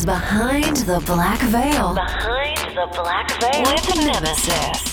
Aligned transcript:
Is 0.00 0.06
Behind 0.06 0.76
the 0.76 1.00
Black 1.06 1.40
Veil 1.50 1.94
Behind 1.94 2.76
the 2.76 2.88
Black 2.92 3.30
Veil 3.40 3.62
with 3.62 3.96
Nemesis. 3.96 4.89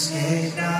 escape 0.00 0.56
now. 0.56 0.79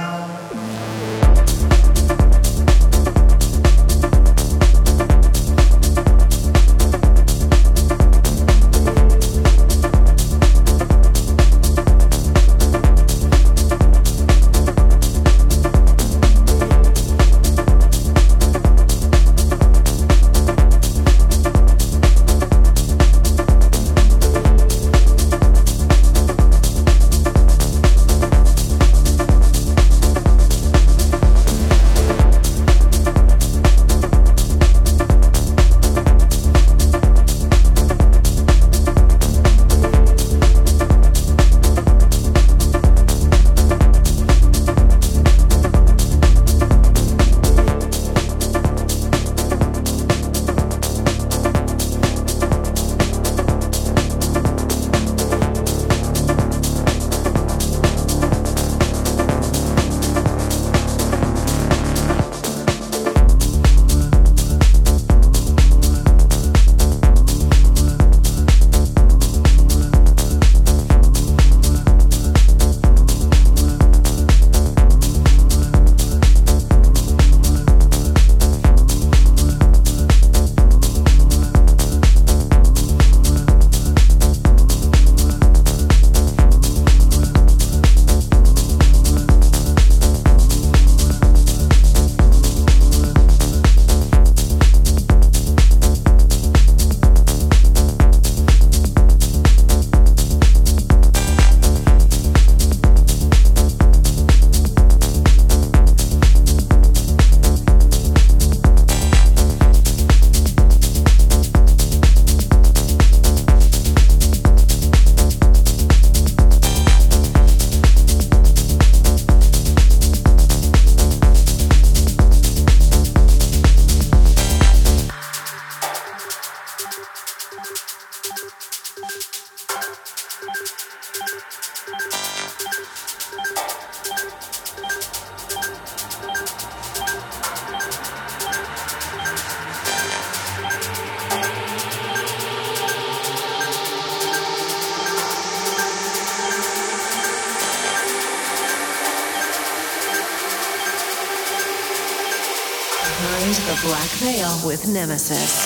With 154.80 154.94
Nemesis. 154.94 155.59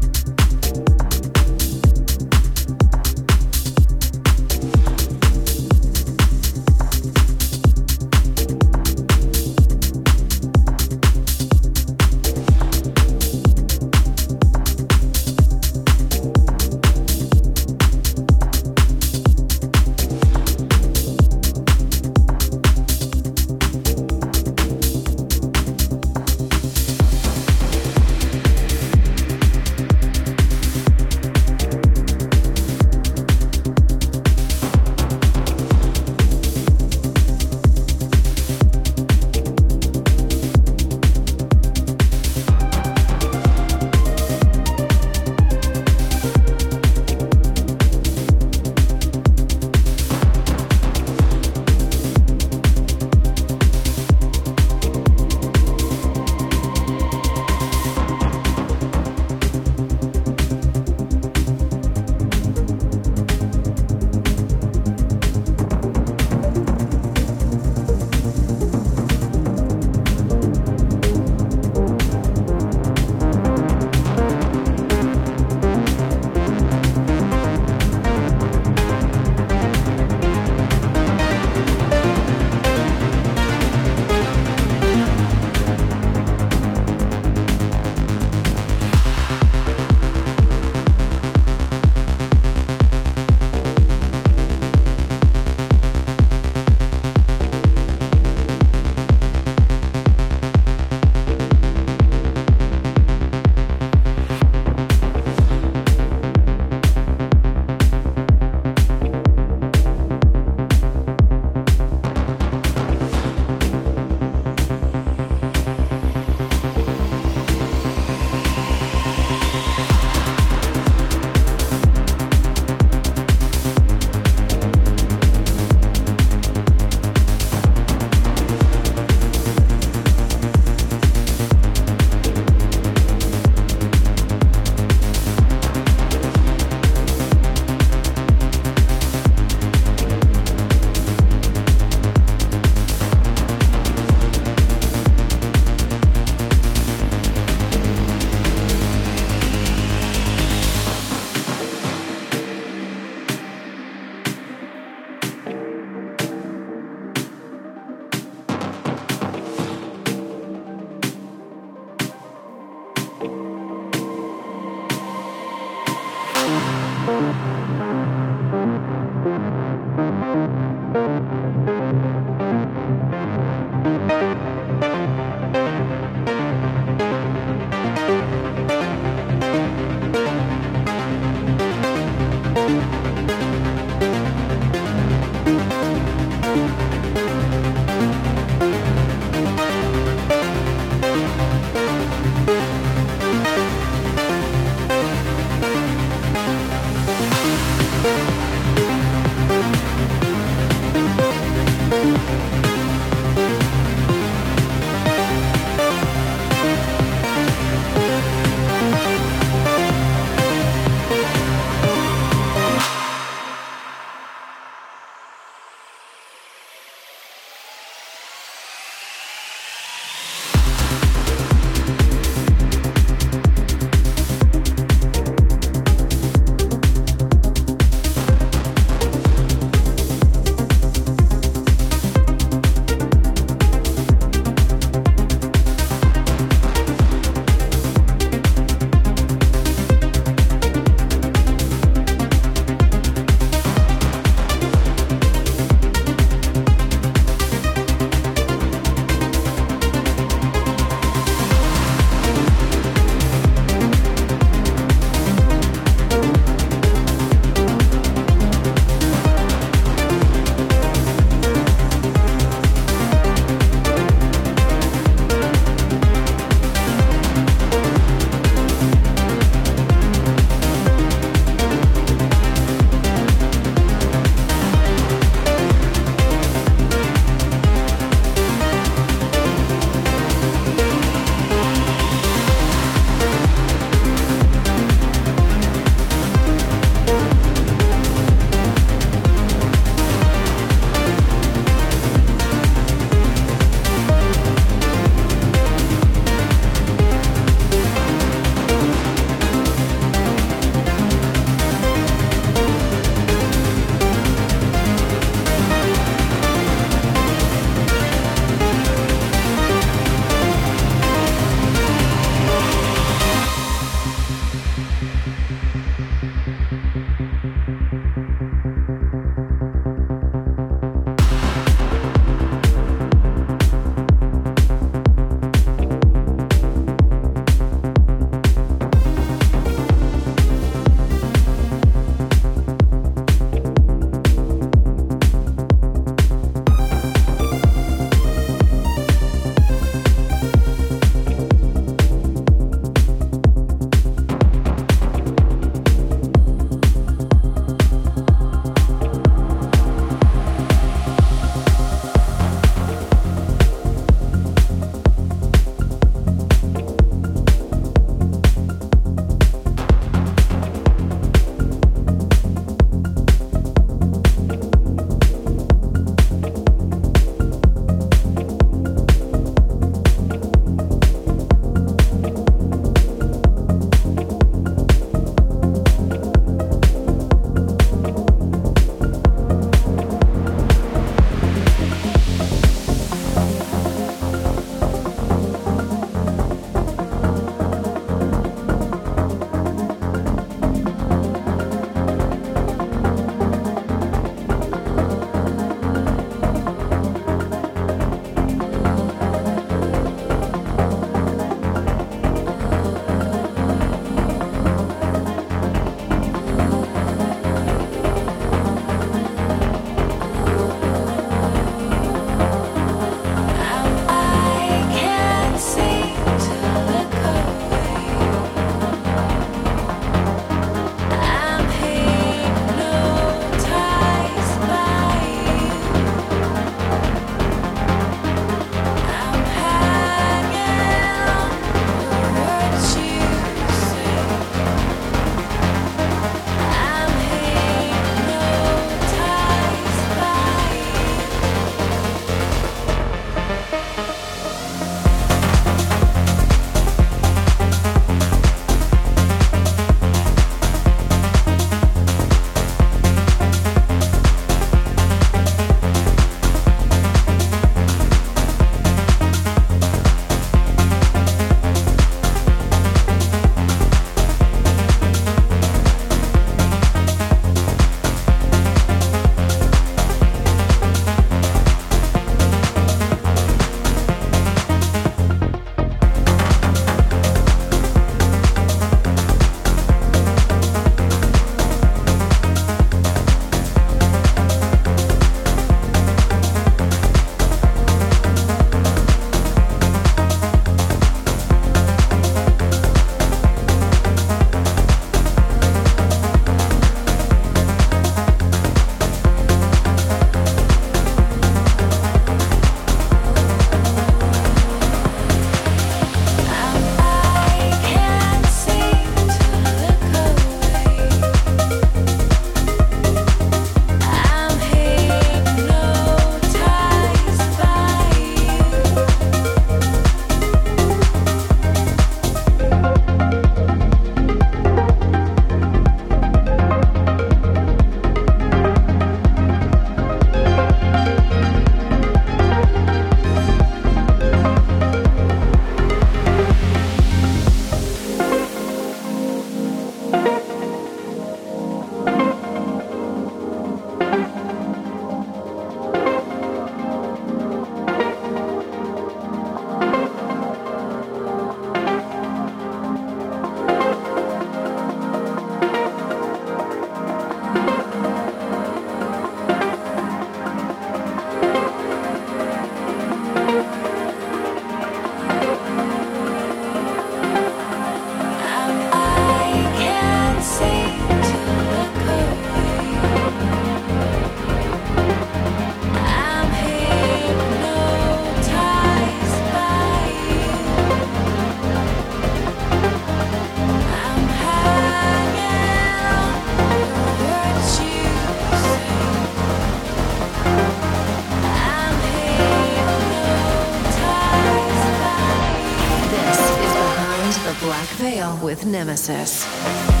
With 598.51 598.65
Nemesis. 598.65 600.00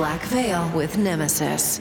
Black 0.00 0.22
Veil 0.22 0.66
with 0.74 0.96
Nemesis. 0.96 1.78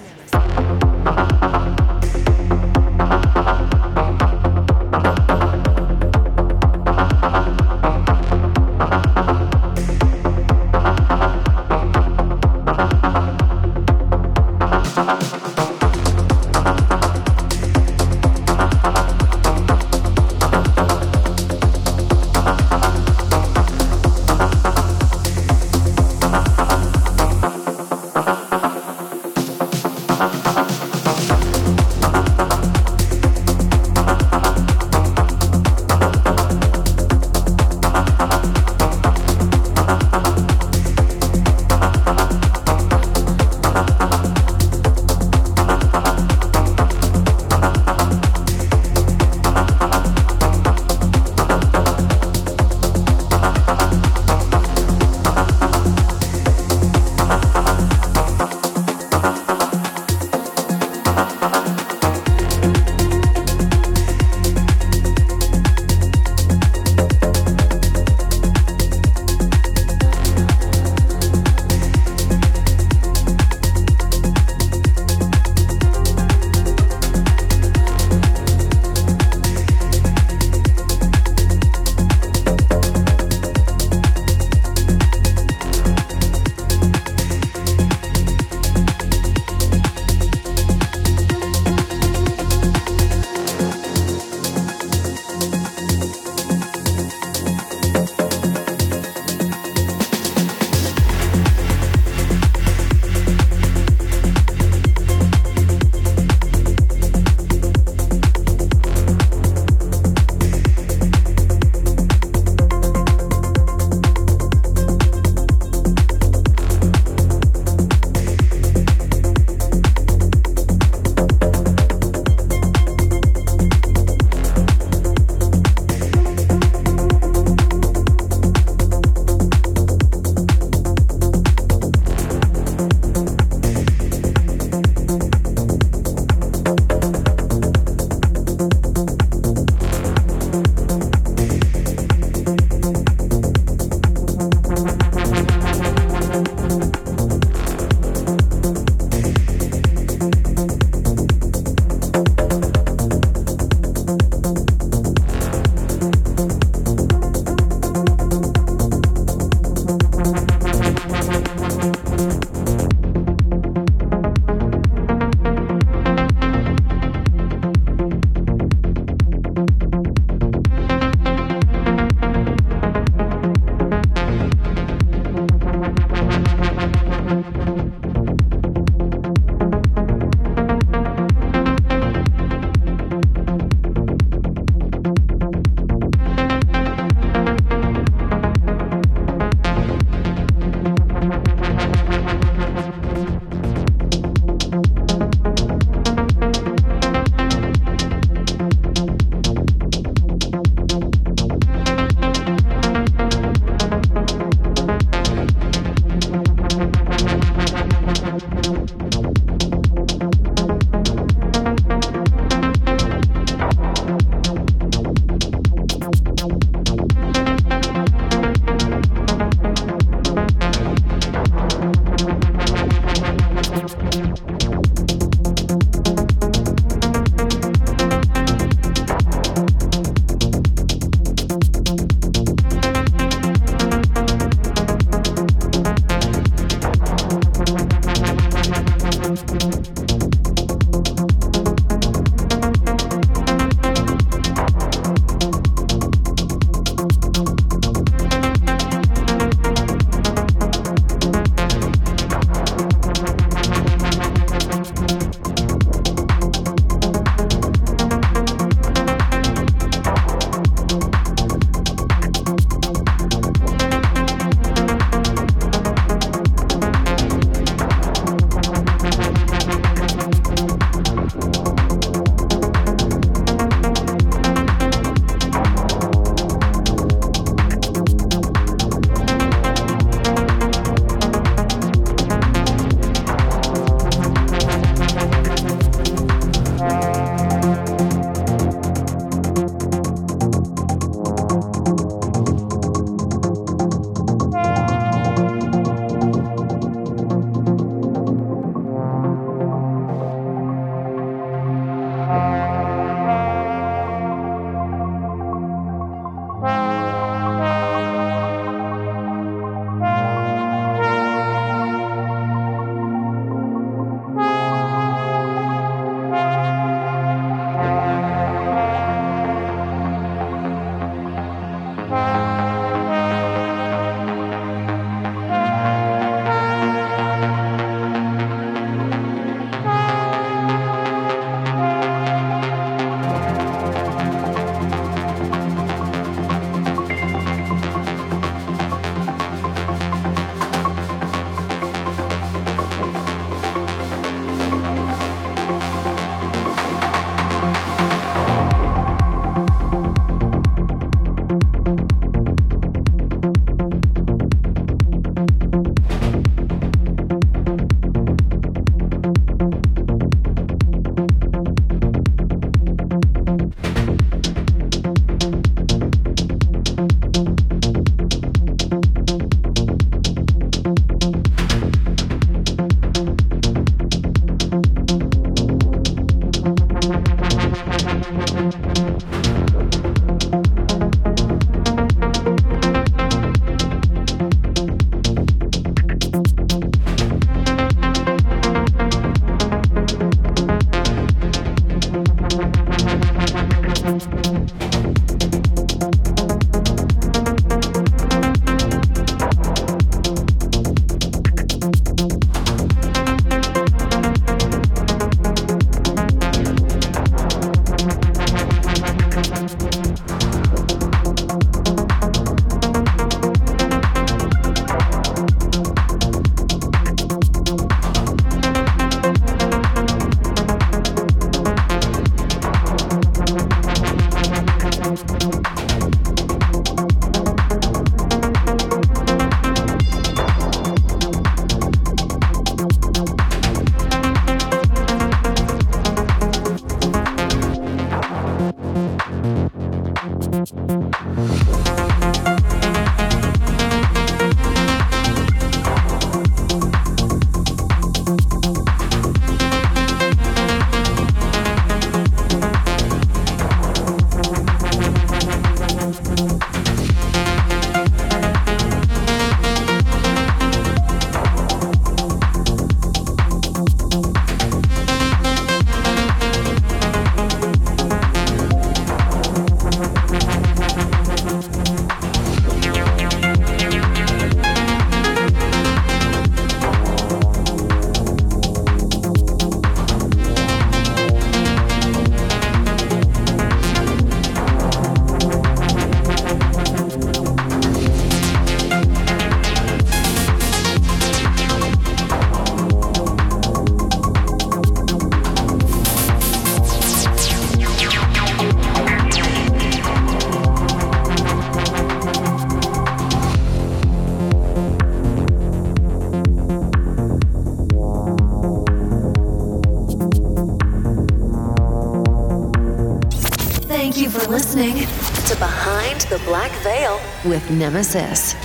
Nemesis. 517.70 518.55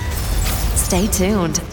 Stay 0.75 1.07
tuned. 1.07 1.64